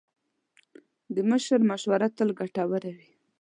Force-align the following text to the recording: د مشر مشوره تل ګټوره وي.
د 1.15 1.15
مشر 1.29 1.59
مشوره 1.69 2.07
تل 2.17 2.29
ګټوره 2.39 2.91
وي. 2.97 3.09